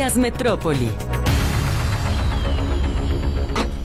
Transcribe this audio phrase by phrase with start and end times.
[0.00, 0.88] Metrópoli.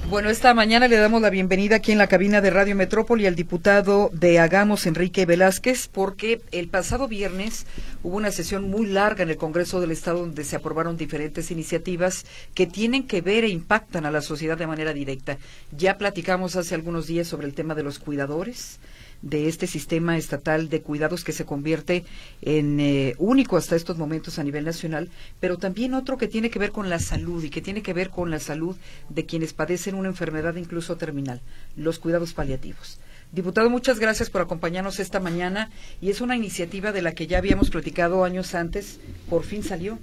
[0.10, 3.36] Bueno, esta mañana le damos la bienvenida aquí en la cabina de Radio Metrópoli al
[3.36, 7.66] diputado de Hagamos, Enrique Velázquez, porque el pasado viernes
[8.02, 12.26] hubo una sesión muy larga en el Congreso del Estado donde se aprobaron diferentes iniciativas
[12.54, 15.38] que tienen que ver e impactan a la sociedad de manera directa.
[15.76, 18.80] Ya platicamos hace algunos días sobre el tema de los cuidadores,
[19.22, 22.06] de este sistema estatal de cuidados que se convierte
[22.42, 25.10] en eh, único hasta estos momentos a nivel nacional,
[25.40, 28.10] pero también otro que tiene que ver con la salud y que tiene que ver
[28.10, 28.76] con la salud
[29.10, 31.42] de quienes padecen una enfermedad incluso terminal,
[31.76, 33.00] los cuidados paliativos.
[33.32, 37.38] Diputado, muchas gracias por acompañarnos esta mañana y es una iniciativa de la que ya
[37.38, 40.00] habíamos platicado años antes, por fin salió.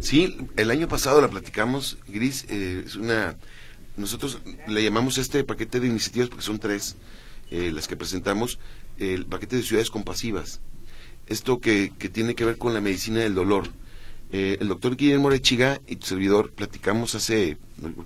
[0.00, 3.36] Sí, el año pasado la platicamos, Gris, eh, es una,
[3.96, 6.96] nosotros le llamamos este paquete de iniciativas porque son tres,
[7.52, 8.58] eh, las que presentamos,
[8.98, 10.60] el paquete de ciudades compasivas.
[11.26, 13.68] Esto que, que tiene que ver con la medicina del dolor.
[14.34, 17.58] Eh, el doctor Guillermo Rechiga y tu servidor platicamos hace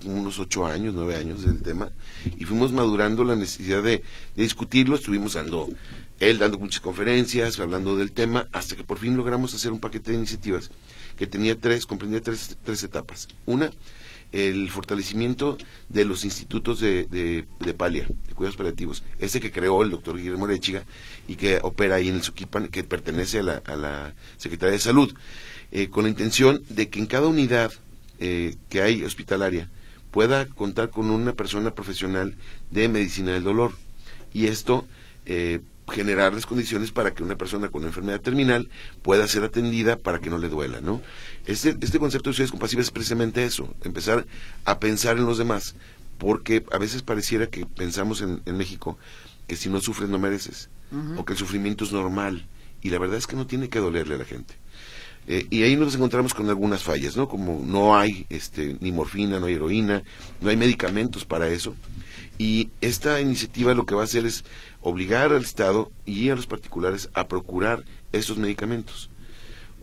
[0.03, 1.89] unos ocho años, nueve años del tema
[2.37, 4.03] y fuimos madurando la necesidad de,
[4.35, 4.97] discutirlo.
[4.97, 5.69] Estuvimos dando,
[6.19, 10.11] él dando muchas conferencias, hablando del tema, hasta que por fin logramos hacer un paquete
[10.11, 10.69] de iniciativas
[11.15, 13.29] que tenía tres, comprendía tres, tres etapas.
[13.45, 13.71] Una,
[14.31, 15.57] el fortalecimiento
[15.89, 20.17] de los institutos de, de, de, palia, de cuidados paliativos, ese que creó el doctor
[20.17, 20.83] Guillermo Rechiga
[21.27, 24.79] y que opera ahí en el Suquipan, que pertenece a la, a la Secretaría de
[24.79, 25.13] Salud,
[25.71, 27.71] eh, con la intención de que en cada unidad
[28.19, 29.69] eh, que hay hospitalaria
[30.11, 32.35] pueda contar con una persona profesional
[32.71, 33.73] de medicina del dolor.
[34.33, 34.87] Y esto
[35.25, 38.69] eh, generar las condiciones para que una persona con una enfermedad terminal
[39.01, 41.01] pueda ser atendida para que no le duela, ¿no?
[41.45, 44.25] Este, este concepto de ciudades compasivas es precisamente eso, empezar
[44.65, 45.75] a pensar en los demás,
[46.17, 48.97] porque a veces pareciera que pensamos en, México
[49.47, 50.69] que si no sufres no mereces,
[51.17, 52.45] o que el sufrimiento es normal,
[52.81, 54.55] y la verdad es que no tiene que dolerle a la gente.
[55.27, 57.27] Eh, y ahí nos encontramos con algunas fallas, ¿no?
[57.27, 60.03] Como no hay este, ni morfina, no hay heroína,
[60.39, 61.75] no hay medicamentos para eso.
[62.37, 64.45] Y esta iniciativa lo que va a hacer es
[64.81, 67.83] obligar al Estado y a los particulares a procurar
[68.13, 69.09] esos medicamentos.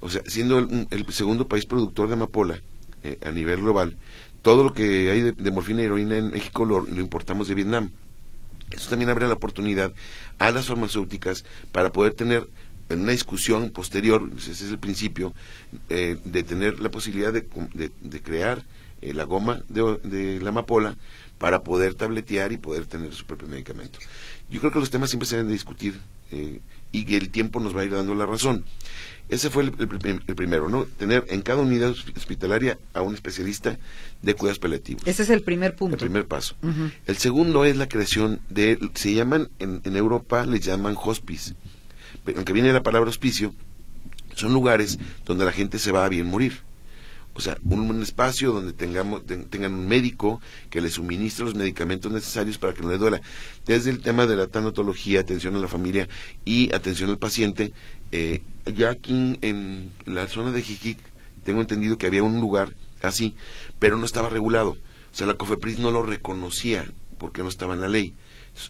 [0.01, 2.61] O sea, siendo el, segundo país productor de amapola
[3.03, 3.97] eh, a nivel global,
[4.43, 7.91] todo lo que hay de, morfina y heroína en México lo, importamos de Vietnam.
[8.71, 9.93] Eso también abre la oportunidad
[10.39, 12.47] a las farmacéuticas para poder tener
[12.89, 15.35] en una discusión posterior, ese es el principio,
[15.89, 17.47] eh, de tener la posibilidad de,
[18.01, 18.65] de, crear
[19.01, 20.97] eh, la goma de, de, la amapola
[21.39, 23.99] para poder tabletear y poder tener su propio medicamento.
[24.51, 25.99] Yo creo que los temas siempre se deben de discutir
[26.31, 26.61] eh,
[26.93, 28.65] y que el tiempo nos va a ir dando la razón.
[29.29, 30.85] Ese fue el, primero, ¿no?
[30.85, 33.79] Tener en cada unidad hospitalaria a un especialista
[34.21, 35.03] de cuidados paliativos.
[35.07, 35.97] Ese es el primer punto.
[35.97, 36.57] El primer paso.
[37.07, 41.55] El segundo es la creación de, se llaman, en, en Europa les llaman hospice.
[42.37, 43.55] Aunque viene la palabra hospicio,
[44.35, 46.63] son lugares donde la gente se va a bien morir
[47.35, 52.59] o sea, un, espacio donde tengamos, tengan un médico que les suministre los medicamentos necesarios
[52.59, 53.21] para que no les duela.
[53.67, 56.09] Desde el tema de la tanatología, atención a la familia
[56.45, 57.73] y atención al paciente,
[58.13, 60.99] eh, ya aquí en la zona de Jiquic
[61.45, 62.73] tengo entendido que había un lugar
[63.03, 63.35] así,
[63.81, 64.71] pero no estaba regulado.
[64.71, 66.87] O sea, la COFEPRIS no lo reconocía
[67.19, 68.15] porque no estaba en la ley.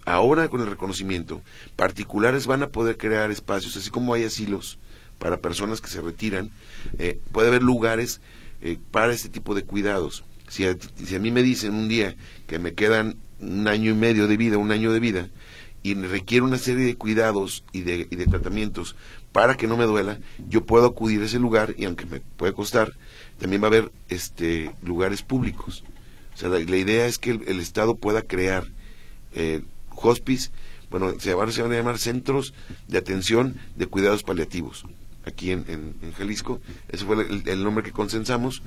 [0.05, 1.43] Ahora con el reconocimiento,
[1.77, 4.79] particulares van a poder crear espacios, así como hay asilos
[5.19, 6.51] para personas que se retiran,
[6.99, 8.21] eh, puede haber lugares
[8.63, 10.25] eh, para este tipo de cuidados.
[10.49, 13.95] Si a, si a mí me dicen un día que me quedan un año y
[13.95, 15.29] medio de vida, un año de vida,
[15.83, 18.97] y requiere una serie de cuidados y de, y de tratamientos
[19.33, 20.19] para que no me duela,
[20.49, 22.93] yo puedo acudir a ese lugar y aunque me puede costar,
[23.39, 25.85] también va a haber este, lugares públicos.
[26.35, 28.65] O sea, la, idea es que el, Estado pueda crear
[29.35, 29.63] eh,
[29.97, 30.51] hospice,
[30.91, 32.55] bueno, se, van, se van a llamar centros
[32.89, 34.85] de atención de cuidados paliativos
[35.27, 36.61] aquí en, en, Jalisco.
[36.89, 38.63] Ese fue el, nombre que consensamos.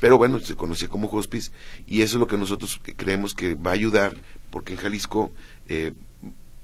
[0.00, 1.52] Pero bueno, se conocía como hospice
[1.86, 4.16] y eso es lo que nosotros creemos que va a ayudar
[4.50, 5.30] porque en Jalisco
[5.68, 5.92] eh,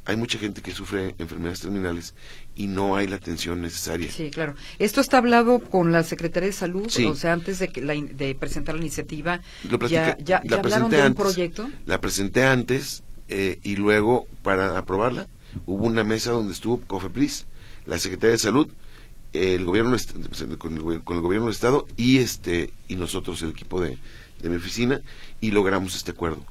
[0.07, 2.15] hay mucha gente que sufre enfermedades terminales
[2.55, 4.11] y no hay la atención necesaria.
[4.11, 4.55] Sí, claro.
[4.79, 8.77] Esto está hablado con la Secretaría de Salud, o sea, antes de, que de presentar
[8.77, 9.43] la iniciativa,
[9.89, 11.69] ¿ya, ya, hablaron de un proyecto?
[11.85, 15.27] La presenté antes eh, y luego, para aprobarla,
[15.67, 17.47] hubo una mesa donde estuvo COFEPRIS,
[17.87, 18.69] la Secretaría de Salud,
[19.33, 19.97] el gobierno
[20.59, 23.99] con el, con el, gobierno del estado y este y nosotros el equipo de,
[24.41, 25.01] de, mi oficina
[25.41, 26.45] y logramos este acuerdo.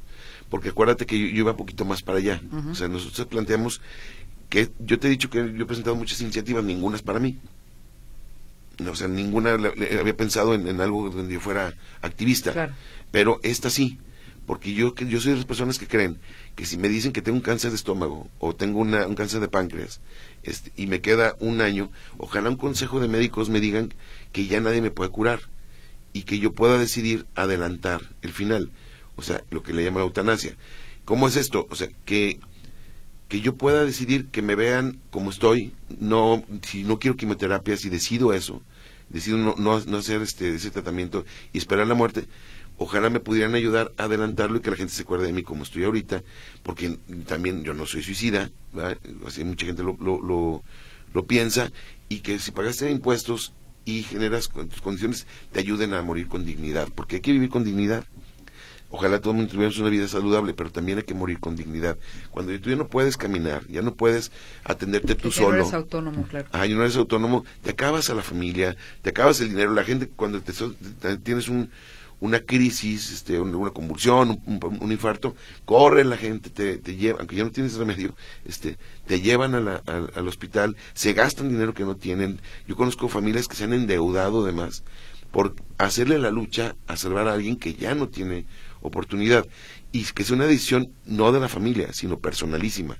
[0.49, 2.41] Porque acuérdate que yo, iba un poquito más para allá.
[2.69, 3.81] O sea nosotros planteamos
[4.49, 7.39] que yo te he dicho que yo he presentado muchas iniciativas ninguna es para mí.
[8.87, 12.75] O sea ninguna había pensado en, algo donde yo fuera activista.
[13.11, 13.97] Pero esta sí
[14.45, 16.19] porque yo yo soy de las personas que creen
[16.55, 19.41] que si me dicen que tengo un cáncer de estómago o tengo una, un cáncer
[19.41, 20.01] de páncreas
[20.43, 23.93] este, y me queda un año, ojalá un consejo de médicos me digan
[24.31, 25.39] que ya nadie me puede curar
[26.13, 28.71] y que yo pueda decidir adelantar el final,
[29.15, 30.55] o sea, lo que le llama la eutanasia.
[31.03, 31.67] ¿Cómo es esto?
[31.69, 32.39] O sea, que
[33.27, 37.89] que yo pueda decidir que me vean como estoy, no si no quiero quimioterapia, si
[37.89, 38.61] decido eso,
[39.09, 42.25] decido no, no, no hacer este ese tratamiento y esperar la muerte,
[42.77, 45.63] ojalá me pudieran ayudar a adelantarlo y que la gente se acuerde de mí como
[45.63, 46.23] estoy ahorita,
[46.63, 48.51] porque también yo no soy suicida,
[49.25, 50.63] así mucha gente lo, lo,
[51.13, 51.71] lo, piensa,
[52.09, 53.53] y que si pagaste impuestos
[53.85, 57.63] y generas tus condiciones, te ayuden a morir con dignidad, porque hay que vivir con
[57.63, 58.05] dignidad.
[58.91, 61.97] Ojalá todo el mundo tuviera una vida saludable, pero también hay que morir con dignidad.
[62.31, 64.31] Cuando tú ya no puedes caminar, ya no puedes
[64.63, 65.49] atenderte tú solo.
[65.49, 66.47] No eres autónomo, claro.
[66.51, 69.73] Ah, no eres autónomo, te acabas a la familia, te acabas el dinero.
[69.73, 70.53] La gente, cuando te,
[71.17, 71.71] tienes un,
[72.19, 75.35] una crisis, este, una convulsión, un, infarto,
[75.65, 78.15] corre la gente, te, te lleva, aunque ya no tienes remedio,
[78.45, 82.41] este, te llevan al hospital, se gastan dinero que no tienen.
[82.67, 84.83] Yo conozco familias que se han endeudado además
[85.35, 88.45] por hacerle la lucha a salvar a alguien que ya no tiene
[88.81, 89.45] oportunidad.
[89.91, 92.97] Y que sea una decisión no de la familia, sino personalísima.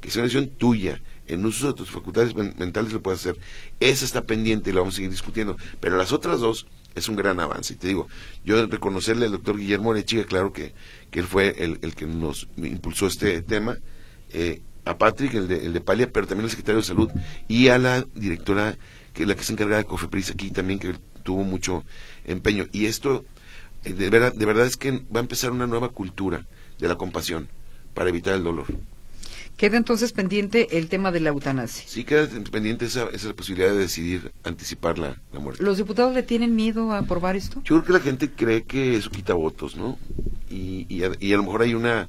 [0.00, 3.36] Que sea una decisión tuya, en uso de tus facultades mentales lo puedes hacer.
[3.80, 5.56] Esa está pendiente y la vamos a seguir discutiendo.
[5.80, 7.74] Pero las otras dos, es un gran avance.
[7.74, 8.08] Y te digo,
[8.44, 10.74] yo reconocerle al doctor Guillermo Arechiga, claro que,
[11.10, 13.78] que él fue el, el, que nos impulsó este tema,
[14.30, 17.10] eh, a Patrick, el de, el de Palia, pero también al secretario de Salud,
[17.48, 18.76] y a la directora,
[19.12, 21.84] que la que se encarga de Cofepris aquí también, que tuvo mucho
[22.24, 22.66] empeño.
[22.72, 23.24] Y esto,
[23.84, 26.46] eh, de, verdad, de verdad es que va a empezar una nueva cultura
[26.78, 27.48] de la compasión
[27.94, 28.66] para evitar el dolor.
[29.56, 31.84] Queda entonces pendiente el tema de la eutanasia.
[31.86, 35.62] Sí, queda pendiente esa, esa posibilidad de decidir anticipar la, muerte.
[35.62, 37.62] ¿Los diputados le tienen miedo a aprobar esto?
[37.64, 39.98] Yo creo que la gente cree que eso quita votos, ¿no?
[40.50, 42.08] Y, y, a, lo mejor hay una,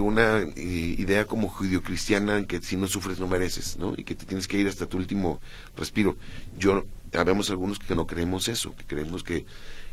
[0.00, 3.94] una eh, idea como judio-cristiana en que si no sufres no mereces, ¿no?
[3.96, 5.40] Y que te tienes que ir hasta tu último
[5.76, 6.16] respiro.
[6.58, 9.44] Yo, habemos algunos que no creemos eso, que creemos que,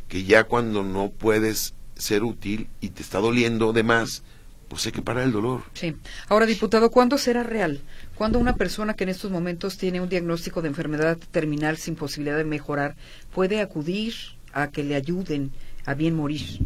[0.08, 4.22] que ya cuando no puedes ser útil y te está doliendo de más,
[4.70, 5.64] pues hay que parar el dolor.
[5.74, 5.96] Sí.
[6.28, 7.80] Ahora, diputado, ¿cuándo será real?
[8.14, 12.36] ¿Cuándo una persona que en estos momentos tiene un diagnóstico de enfermedad terminal sin posibilidad
[12.36, 12.94] de mejorar
[13.34, 14.14] puede acudir
[14.52, 15.50] a que le ayuden
[15.86, 16.60] a bien morir?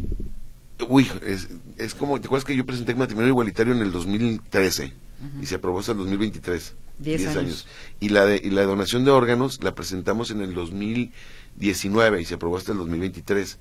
[0.87, 4.93] Uy, es, es como, ¿te acuerdas que yo presenté el matrimonio igualitario en el 2013
[5.41, 6.75] y se aprobó hasta el 2023?
[6.99, 7.67] Diez, años.
[7.99, 12.35] Y la, de, y la donación de órganos la presentamos en el 2019 y se
[12.35, 13.57] aprobó hasta el 2023.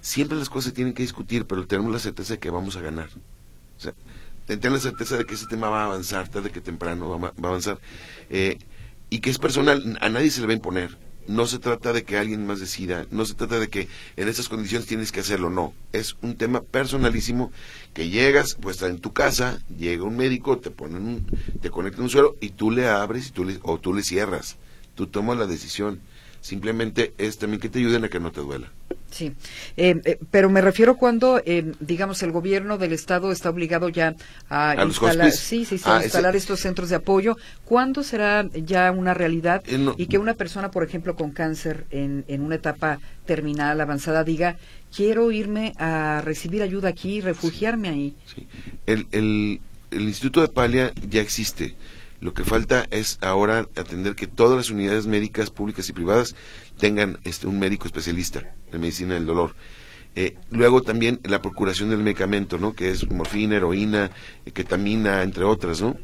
[0.00, 2.80] Siempre las cosas se tienen que discutir, pero tenemos la certeza de que vamos a
[2.80, 3.10] ganar.
[3.82, 7.18] O sea, ten la certeza de que ese tema va a avanzar tarde que temprano,
[7.18, 7.78] va, a avanzar.
[8.30, 8.58] Eh,
[9.10, 10.96] y que es personal, a nadie se le va a imponer.
[11.28, 14.48] No se trata de que alguien más decida, no se trata de que en estas
[14.48, 15.72] condiciones tienes que hacerlo, no.
[15.92, 17.52] Es un tema personalísimo
[17.94, 21.26] que llegas, pues en tu casa, llega un médico, te ponen un,
[21.60, 24.56] te conecta un suelo y tú le abres y tú le, o tú le cierras.
[24.94, 26.00] Tú tomas la decisión.
[26.42, 28.68] Simplemente es también que te ayuden a que no te duela.
[29.12, 29.32] Sí,
[29.76, 34.16] eh, eh, pero me refiero cuando, eh, digamos, el gobierno del estado está obligado ya
[34.48, 37.36] a, instalar, sí, sí, ah, instalar estos centros de apoyo.
[37.64, 39.62] ¿Cuándo será ya una realidad
[39.96, 44.56] y que una persona, por ejemplo, con cáncer en, en una etapa terminal avanzada diga
[44.94, 48.16] quiero irme a recibir ayuda aquí, refugiarme ahí?
[48.34, 48.48] Sí.
[48.86, 49.60] El, el,
[49.92, 51.76] el Instituto de Palia ya existe.
[52.22, 56.36] Lo que falta es ahora atender que todas las unidades médicas públicas y privadas
[56.78, 59.56] tengan este, un médico especialista en medicina del dolor.
[60.14, 62.74] Eh, luego también la procuración del medicamento, ¿no?
[62.74, 64.12] Que es morfina, heroína,
[64.54, 65.96] ketamina, entre otras, ¿no?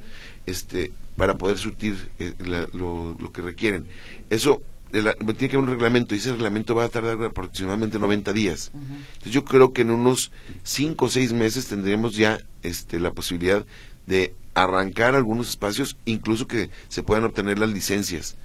[0.45, 2.35] Este, para poder surtir eh,
[2.73, 3.87] lo, que requieren.
[4.29, 4.61] Eso
[4.91, 8.73] tiene que haber un reglamento y ese reglamento va a tardar aproximadamente 90 días.
[8.75, 10.33] Entonces yo creo que en unos
[10.65, 13.65] 5 o 6 meses tendremos ya este, la posibilidad
[14.09, 18.37] de arrancar algunos espacios, incluso que se puedan obtener las licencias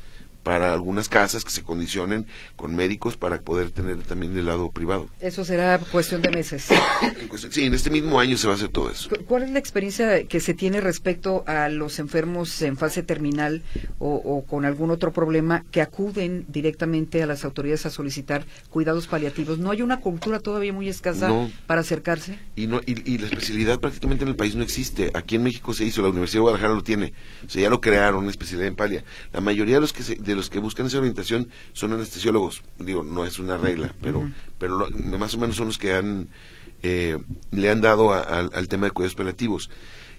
[0.43, 5.07] para algunas casas que se condicionen con médicos para poder tener también el lado privado.
[5.21, 6.67] Eso será cuestión de meses.
[7.49, 9.09] sí, en este mismo año se va a hacer todo eso.
[9.27, 13.63] ¿Cuál es la experiencia que se tiene respecto a los enfermos en fase terminal
[13.99, 19.59] o, con algún otro problema que acuden directamente a las autoridades a solicitar cuidados paliativos?
[19.59, 21.31] ¿No hay una cultura todavía muy escasa
[21.67, 22.37] para acercarse?
[22.55, 25.11] Y, no, y, la especialidad prácticamente en el país no existe.
[25.13, 27.13] Aquí en México se hizo, la Universidad de Guadalajara lo tiene.
[27.45, 29.03] O sea, ya lo crearon, una especialidad en palia.
[29.31, 32.61] La mayoría de los que se, los que buscan esa orientación son anestesiólogos.
[32.79, 36.29] Digo, no es una regla, pero, pero más o menos son los que han,
[36.81, 37.17] eh,
[37.51, 39.69] le han dado al tema de cuidados paliativos.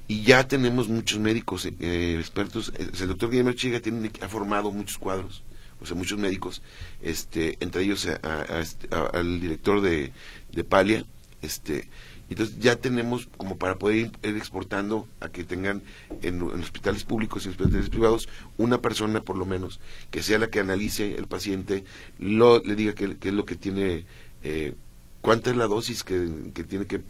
[0.07, 2.73] Y ya tenemos muchos médicos eh, expertos.
[2.79, 5.43] El doctor Guillermo Chiga tiene, ha formado muchos cuadros,
[5.81, 6.61] o sea, muchos médicos,
[7.01, 10.13] este, entre ellos este, al director de,
[10.53, 11.07] de Palia,
[11.41, 11.89] este,
[12.31, 15.83] entonces ya tenemos como para poder ir, exportando a que tengan
[16.23, 20.61] en, hospitales públicos y hospitales privados una persona por lo menos que sea la que
[20.61, 21.85] analice el paciente,
[22.19, 24.07] lo, le diga qué, es lo que tiene
[24.43, 24.75] eh,
[25.21, 26.29] cuánta es la dosis que,
[26.69, 27.01] tiene que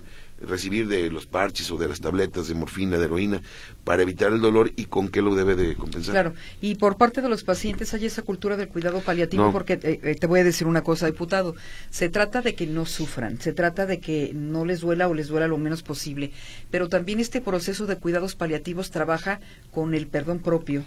[0.45, 3.43] recibir de los parches o de las tabletas de morfina, de heroína,
[3.85, 6.13] para evitar el dolor y con qué lo debe de compensar.
[6.13, 10.01] Claro, y por parte de los pacientes hay esa cultura del cuidado paliativo, porque eh,
[10.03, 11.55] eh, te voy a decir una cosa, diputado,
[11.91, 15.29] se trata de que no sufran, se trata de que no les duela o les
[15.29, 16.33] duela lo menos posible,
[16.71, 20.85] pero también este proceso de cuidados paliativos trabaja con el perdón propio,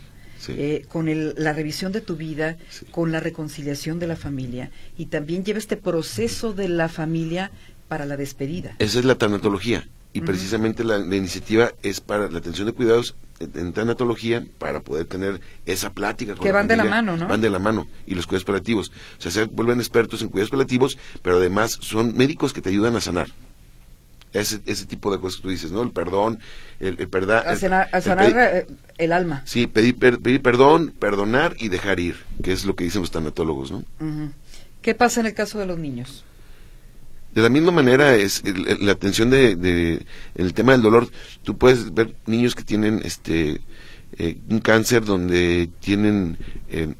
[0.49, 2.57] eh, con la revisión de tu vida,
[2.91, 7.51] con la reconciliación de la familia y también lleva este proceso de la familia
[7.87, 8.75] para la despedida.
[8.79, 13.71] Esa es la tanatología y precisamente la, iniciativa es para la atención de cuidados en
[13.73, 17.27] tanatología para poder tener esa plática con que van de la mano, ¿no?
[17.27, 20.49] Van de la mano y los cuidados paliativos, o sea, se vuelven expertos en cuidados
[20.49, 23.27] paliativos, pero además son médicos que te ayudan a sanar
[24.33, 25.83] ese, ese tipo de cosas que tú dices, ¿no?
[25.83, 26.39] El perdón,
[26.79, 27.43] el, el perdón.
[27.45, 28.67] A, sanar, eh,
[28.97, 29.43] el, alma.
[29.45, 33.71] Sí, pedir, pedir perdón, perdonar y dejar ir, que es lo que dicen los tanatólogos,
[33.71, 33.83] ¿no?
[34.81, 36.23] ¿Qué pasa en el caso de los niños?
[37.37, 38.41] De la misma manera es
[38.79, 40.03] la atención de,
[40.33, 41.07] el tema del dolor.
[41.43, 43.61] Tú puedes ver niños que tienen este
[44.17, 46.95] eh, un cáncer donde tienen eh,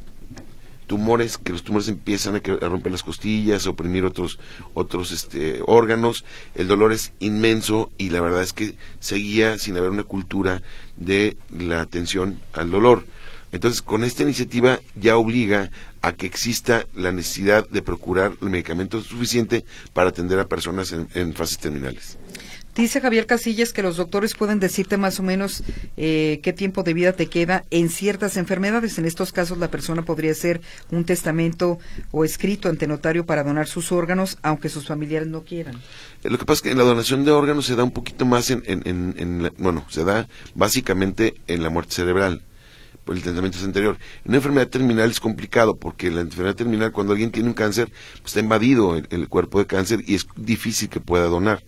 [0.86, 4.38] tumores, que los tumores empiezan a, romper las costillas, a oprimir otros,
[4.76, 9.90] otros este, órganos, el dolor es inmenso y la verdad es que seguía sin haber
[9.90, 10.62] una cultura
[10.98, 13.08] de la atención al dolor.
[13.52, 19.02] Entonces, con esta iniciativa ya obliga a que exista la necesidad de procurar el medicamento
[19.02, 22.18] suficiente para atender a personas en fases terminales.
[22.78, 25.64] Dice Javier Casillas que los doctores pueden decirte más o menos
[25.98, 29.00] eh, qué tiempo de vida te queda en ciertas enfermedades.
[29.00, 30.62] En estos casos la persona podría hacer
[30.92, 31.80] un testamento
[32.12, 35.74] o escrito ante notario para donar sus órganos, aunque sus familiares no quieran.
[36.24, 38.28] Eh, lo que pasa es que en la donación de órganos se da un poquito
[38.28, 42.44] más en, en, bueno, se da básicamente en la muerte cerebral
[43.08, 43.98] por el tratamiento anterior.
[44.26, 47.90] En una enfermedad terminal es complicado porque la enfermedad terminal, cuando alguien tiene un cáncer,
[48.22, 51.64] pues está invadido el cuerpo de cáncer y es difícil que pueda donar.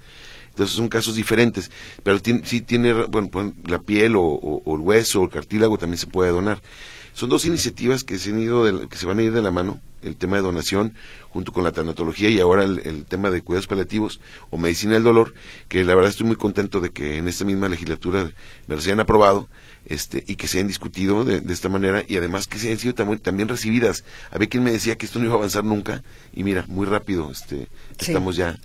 [0.59, 1.71] Entonces son casos diferentes,
[2.03, 5.97] pero si sí tiene, bueno, pues, la piel o, el hueso o el cartílago también
[5.97, 6.61] se puede donar.
[7.19, 9.81] Son dos iniciativas que se, han ido que se van a ir de la mano,
[10.01, 10.93] el tema de donación
[11.31, 14.21] junto con la tanatología y ahora el, tema de cuidados paliativos
[14.51, 15.33] o medicina del dolor,
[15.67, 18.31] que la verdad estoy muy contento de que en esta misma legislatura
[18.67, 19.49] me se hayan aprobado
[19.85, 22.93] este, y que se hayan discutido de, esta manera y además que se hayan sido
[22.93, 24.05] también recibidas.
[24.31, 27.29] Había quien me decía que esto no iba a avanzar nunca y mira, muy rápido
[27.31, 28.57] este, estamos ya...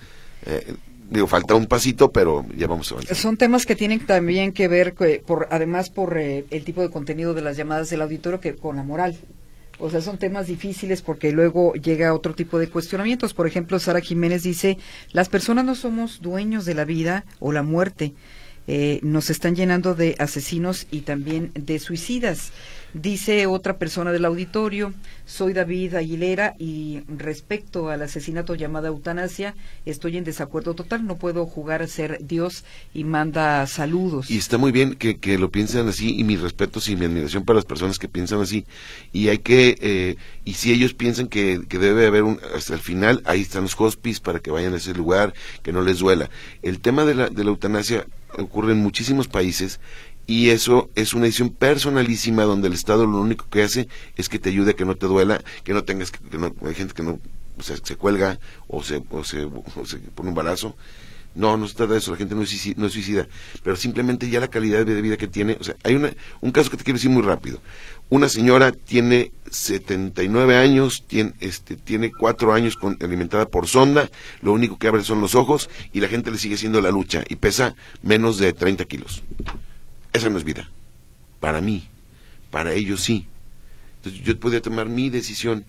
[0.46, 0.76] Eh,
[1.10, 2.94] digo, falta un pasito, pero ya vamos.
[3.12, 4.94] Son temas que tienen también que ver,
[5.26, 8.76] por, además por eh, el tipo de contenido de las llamadas del auditorio, que con
[8.76, 9.16] la moral.
[9.78, 13.34] O sea, son temas difíciles porque luego llega otro tipo de cuestionamientos.
[13.34, 14.78] Por ejemplo, Sara Jiménez dice,
[15.12, 18.14] las personas no somos dueños de la vida o la muerte.
[18.66, 22.52] Eh, nos están llenando de asesinos y también de suicidas.
[22.94, 24.94] Dice otra persona del auditorio,
[25.26, 31.44] soy David Aguilera y respecto al asesinato llamado eutanasia, estoy en desacuerdo total, no puedo
[31.44, 34.30] jugar a ser Dios y manda saludos.
[34.30, 37.44] Y está muy bien que, que lo piensen así y mi respeto y mi admiración
[37.44, 38.64] para las personas que piensan así.
[39.12, 42.80] Y hay que, eh, y si ellos piensan que, que debe haber un, hasta el
[42.80, 45.34] final, ahí están los hospices para que vayan a ese lugar,
[45.64, 46.30] que no les duela.
[46.62, 48.06] El tema de la, de la eutanasia
[48.38, 49.80] ocurre en muchísimos países
[50.26, 54.38] y eso es una decisión personalísima donde el Estado lo único que hace es que
[54.38, 57.02] te ayude a que no te duela, que no tengas que, no, hay gente que
[57.02, 57.20] no
[57.58, 59.46] se cuelga o se, o se,
[60.14, 60.76] pone un balazo.
[61.34, 63.26] No, no se trata de eso, la gente no es, suicida,
[63.64, 66.70] pero simplemente ya la calidad de vida que tiene, o sea, hay una, un caso
[66.70, 67.60] que te quiero decir muy rápido.
[68.08, 74.08] Una señora tiene 79 años, tiene, este, tiene 4 años con, alimentada por sonda,
[74.42, 77.24] lo único que abre son los ojos y la gente le sigue haciendo la lucha
[77.28, 79.24] y pesa menos de 30 kilos.
[80.14, 80.70] Esa no es vida.
[81.40, 81.86] Para mí.
[82.50, 83.26] Para ellos sí.
[83.96, 85.66] Entonces yo podría tomar mi decisión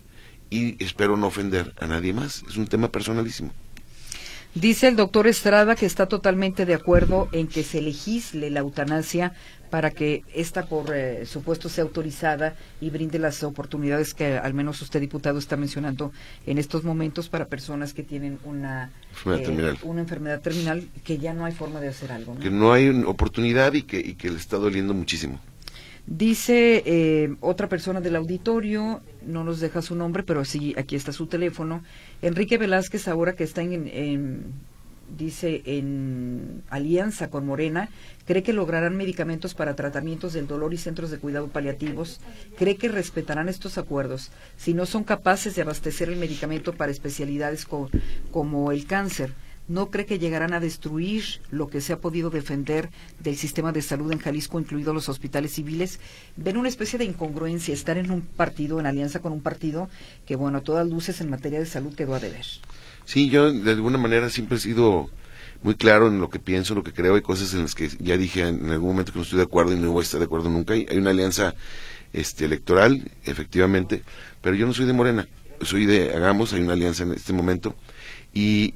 [0.50, 2.44] y espero no ofender a nadie más.
[2.48, 3.52] Es un tema personalísimo.
[4.54, 9.34] Dice el doctor Estrada que está totalmente de acuerdo en que se legisle la eutanasia
[9.70, 14.82] para que esta, por eh, supuesto, sea autorizada y brinde las oportunidades que al menos
[14.82, 16.12] usted, diputado, está mencionando
[16.46, 18.92] en estos momentos para personas que tienen una
[19.26, 22.38] enfermedad, eh, una enfermedad terminal que ya no hay forma de hacer algo.
[22.40, 25.40] Que no hay oportunidad y que, y que le está doliendo muchísimo.
[26.08, 31.12] Dice eh, otra persona del auditorio, no nos deja su nombre, pero sí, aquí está
[31.12, 31.84] su teléfono.
[32.22, 34.54] Enrique Velázquez, ahora que está en
[35.18, 37.90] dice en alianza con Morena,
[38.26, 42.22] cree que lograrán medicamentos para tratamientos del dolor y centros de cuidado paliativos,
[42.58, 47.66] cree que respetarán estos acuerdos si no son capaces de abastecer el medicamento para especialidades
[48.32, 49.34] como el cáncer.
[49.68, 53.82] ¿No cree que llegarán a destruir lo que se ha podido defender del sistema de
[53.82, 56.00] salud en Jalisco, incluidos los hospitales civiles?
[56.36, 59.90] Ven una especie de incongruencia estar en un partido, en alianza con un partido
[60.26, 62.46] que, bueno, a todas luces en materia de salud quedó a deber.
[63.06, 65.10] Sí, yo de alguna manera siempre he sido
[65.64, 67.16] muy claro en lo que pienso, lo que creo.
[67.16, 69.74] Hay cosas en las que ya dije en algún momento que no estoy de acuerdo
[69.74, 70.74] y no voy a estar de acuerdo nunca.
[70.74, 71.56] Hay, una alianza
[72.14, 74.04] este, electoral, efectivamente,
[74.42, 75.28] pero yo no soy de Morena,
[75.62, 77.76] soy de Hagamos, hay una alianza en este momento.
[78.34, 78.76] Y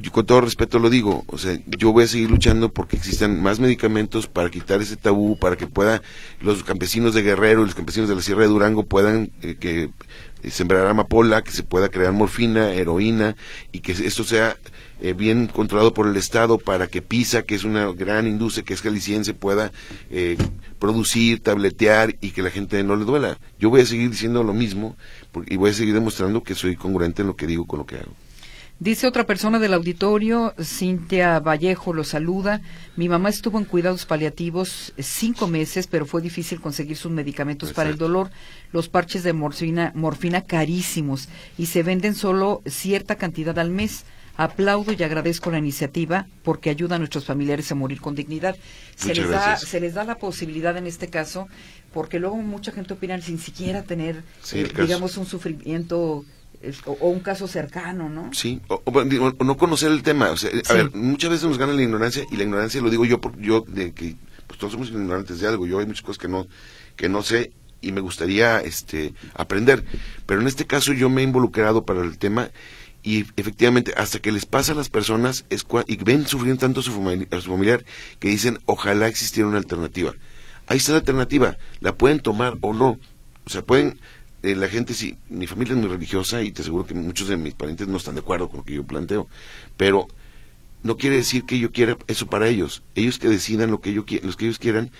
[0.00, 3.42] yo con todo respeto lo digo, o sea, yo voy a seguir luchando porque existan
[3.42, 6.02] más medicamentos para quitar ese tabú, para que pueda
[6.40, 9.90] los campesinos de Guerrero los campesinos de la Sierra de Durango puedan eh, que
[10.42, 13.36] eh, sembrar amapola, que se pueda crear morfina, heroína
[13.70, 14.56] y que esto sea
[15.02, 18.72] eh, bien controlado por el Estado para que PISA, que es una gran industria que
[18.72, 19.72] es jalisciense, pueda
[20.78, 23.38] producir, tabletear y que la gente no le duela.
[23.58, 24.96] Yo voy a seguir diciendo lo mismo
[25.46, 27.96] y voy a seguir demostrando que soy congruente en lo que digo con lo que
[27.96, 28.12] hago.
[28.82, 32.62] Dice otra persona del auditorio, Cintia Vallejo lo saluda.
[32.96, 37.90] Mi mamá estuvo en cuidados paliativos cinco meses, pero fue difícil conseguir sus medicamentos para
[37.90, 38.32] el dolor.
[38.72, 44.04] Los parches de morfina, morfina carísimos y se venden solo cierta cantidad al mes.
[44.36, 48.56] Aplaudo y agradezco la iniciativa porque ayuda a nuestros familiares a morir con dignidad.
[48.96, 51.46] Se les, da, se les da la posibilidad en este caso,
[51.92, 56.24] porque luego mucha gente opina sin siquiera tener, eh, digamos, un sufrimiento
[56.86, 58.32] o, un caso cercano, ¿no?
[58.32, 58.82] Sí, o,
[59.44, 60.30] no conocer el tema.
[60.30, 63.04] O sea, A ver, muchas veces nos gana la ignorancia y la ignorancia lo digo
[63.04, 64.16] yo, por, yo de que
[64.46, 65.66] pues todos somos ignorantes de algo.
[65.66, 66.46] Yo hay muchas cosas que no
[66.96, 69.84] que no sé y me gustaría este aprender,
[70.26, 72.50] pero en este caso yo me he involucrado para el tema
[73.02, 76.82] y efectivamente hasta que les pasa a las personas es y ven sufriendo tanto a
[76.84, 77.84] su, a su familiar
[78.20, 80.14] que dicen ojalá existiera una alternativa.
[80.68, 82.98] Ahí está la alternativa, la pueden tomar o no.
[83.44, 83.98] O sea, pueden
[84.42, 87.36] eh, la gente sí, mi familia es muy religiosa y te aseguro que muchos de
[87.36, 89.28] mis parientes no están de acuerdo con lo que yo planteo,
[89.76, 90.08] pero
[90.82, 94.04] no quiere decir que yo quiera eso para ellos, ellos que decidan lo que, ellos,
[94.22, 94.90] los que ellos quieran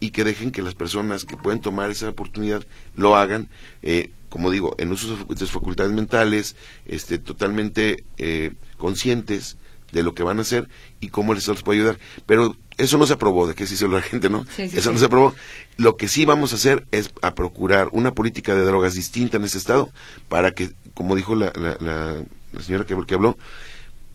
[0.00, 3.48] y que dejen que las personas que pueden tomar esa oportunidad lo hagan,
[3.82, 9.56] eh, como digo, en usos de sus facultades mentales, este, totalmente eh, conscientes
[9.92, 10.68] de lo que van a hacer
[11.00, 11.98] y cómo les les puede ayudar.
[12.26, 14.46] Pero eso no se aprobó, de que se hizo la gente, ¿no?
[14.58, 15.34] eso no se aprobó.
[15.76, 19.44] Lo que sí vamos a hacer es a procurar una política de drogas distinta en
[19.44, 19.90] ese estado
[20.28, 22.24] para que, como dijo la, la,
[22.62, 23.36] señora que, que habló,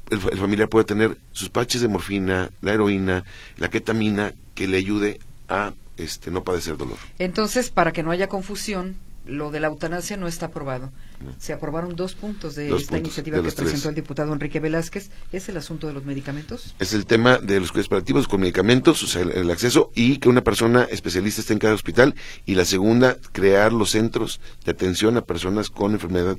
[0.10, 3.24] el, el, familiar pueda tener sus paches de morfina, la heroína,
[3.58, 5.20] la ketamina, que le ayude
[5.50, 6.98] a este, no padecer dolor.
[7.20, 10.92] Entonces, para que no haya confusión, lo de la eutanasia no está aprobado.
[11.40, 15.10] Se aprobaron dos puntos de esta iniciativa que presentó el diputado Enrique Velázquez.
[15.32, 16.76] ¿Es el asunto de los medicamentos?
[16.80, 20.30] Es el tema de los cuidados paliativos con medicamentos, o sea, el, acceso y que
[20.30, 22.16] una persona especialista esté en cada hospital.
[22.46, 26.38] Y la segunda, crear los centros de atención a personas con enfermedad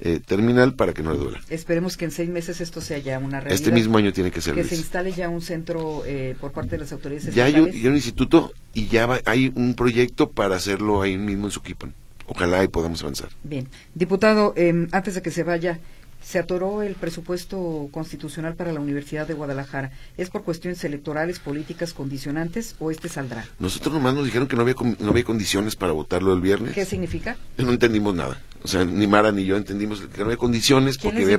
[0.00, 1.40] eh, terminal para que no le duela.
[1.50, 3.54] Esperemos que en seis meses esto sea ya una realidad.
[3.54, 4.54] Este mismo año tiene que ser.
[4.54, 7.70] Que se instale ya un centro eh, por parte de las autoridades ya hay, un,
[7.70, 11.94] ya hay un, instituto y ya hay un proyecto para hacerlo ahí mismo en Suquipan
[12.26, 13.28] ojalá y podamos avanzar.
[13.42, 13.68] Bien.
[13.94, 15.78] Diputado, eh, antes de que se vaya,
[16.24, 19.92] se atoró el presupuesto constitucional para la Universidad de Guadalajara.
[20.16, 23.46] ¿Es por cuestiones electorales, políticas, condicionantes o este saldrá?
[23.58, 26.72] Nosotros nomás nos dijeron que no había, no había condiciones para votarlo el viernes.
[26.72, 27.36] ¿Qué significa?
[27.58, 28.40] No entendimos nada.
[28.62, 31.38] O sea, ni Mara ni yo entendimos que no había condiciones porque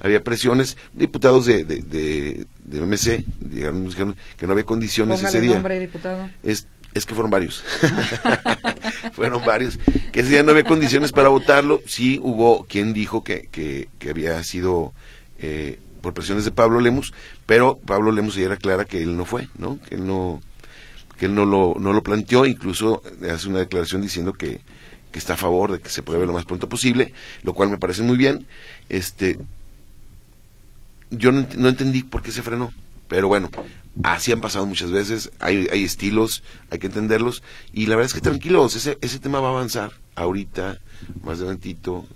[0.00, 0.76] había, presiones.
[0.94, 5.54] Diputados de, de, de, de OMC dijeron que no había condiciones ese día.
[5.54, 6.30] nombre, diputado.
[6.42, 7.64] Es es que fueron varios.
[9.12, 9.78] fueron varios.
[10.12, 11.82] Que ese día no había condiciones para votarlo.
[11.86, 14.92] Sí hubo quien dijo que, que, había sido
[15.38, 17.12] eh, por presiones de Pablo Lemus,
[17.46, 19.80] pero Pablo Lemus ya era clara que él no fue, ¿no?
[19.88, 20.40] Que él no,
[21.18, 22.46] que él no lo, no lo planteó.
[22.46, 24.60] Incluso hace una declaración diciendo que,
[25.10, 27.78] que está a favor de que se pruebe lo más pronto posible, lo cual me
[27.78, 28.46] parece muy bien.
[28.88, 29.38] Este,
[31.10, 32.72] yo no entendí por qué se frenó.
[33.08, 33.50] Pero bueno,
[34.02, 38.14] así han pasado muchas veces, hay, hay estilos, hay que entenderlos, y la verdad es
[38.14, 40.78] que tranquilos, ese, ese tema va a avanzar ahorita,
[41.22, 41.58] más de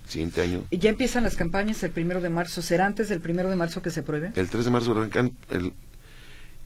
[0.07, 0.63] siguiente año.
[0.69, 2.61] ¿Y ya empiezan las campañas el primero de marzo?
[2.61, 4.31] ¿Será antes del primero de marzo que se pruebe?
[4.35, 5.73] El 3 de marzo arrancan, el,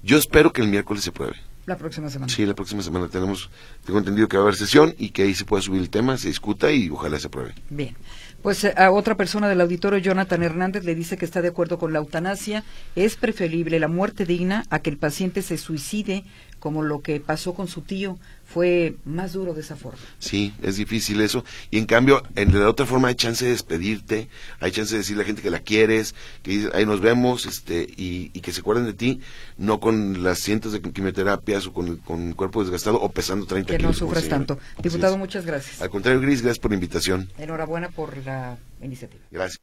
[0.04, 1.36] yo espero que el miércoles se pruebe.
[1.66, 2.32] La próxima semana.
[2.32, 3.50] Sí, la próxima semana tenemos,
[3.86, 6.18] tengo entendido que va a haber sesión y que ahí se pueda subir el tema,
[6.18, 7.56] se discuta y ojalá se apruebe.
[7.70, 7.96] Bien.
[8.44, 11.80] Pues eh, a otra persona del auditorio, Jonathan Hernández, le dice que está de acuerdo
[11.80, 12.66] con la eutanasia.
[12.94, 16.26] Es preferible la muerte digna a que el paciente se suicide,
[16.64, 20.00] como lo que pasó con su tío fue más duro de esa forma.
[20.20, 21.44] Sí, es difícil eso.
[21.72, 24.30] Y en cambio, en la otra forma hay chance de despedirte,
[24.62, 27.86] hay chance de decirle a la gente que la quieres, que ahí nos vemos, este,
[27.98, 29.20] y, que se acuerden de ti,
[29.58, 33.82] no con las cientos de quimioterapias o con, el cuerpo desgastado o pesando 30 kilos.
[33.82, 34.58] Que no sufras tanto.
[34.82, 35.82] Diputado, muchas gracias.
[35.82, 37.30] Al contrario, Gris, gracias por la invitación.
[37.38, 39.22] Enhorabuena por la iniciativa.
[39.32, 39.60] Gracias.